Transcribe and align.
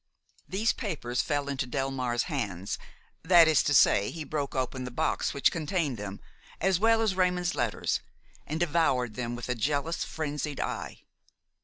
These 0.49 0.73
papers 0.73 1.21
fell 1.21 1.47
into 1.47 1.67
Delmare's 1.67 2.23
hands, 2.23 2.79
that 3.21 3.47
is 3.47 3.61
to 3.61 3.71
say, 3.75 4.09
he 4.09 4.23
broke 4.23 4.55
open 4.55 4.83
the 4.83 4.89
box 4.89 5.31
which 5.31 5.51
contained 5.51 5.97
them 5.97 6.19
as 6.59 6.79
well 6.79 7.03
as 7.03 7.13
Raymon's 7.13 7.53
letters, 7.53 7.99
and 8.47 8.59
devoured 8.59 9.13
them 9.13 9.35
with 9.35 9.47
a 9.47 9.53
jealous, 9.53 10.03
frenzied 10.03 10.59
eye. 10.59 11.03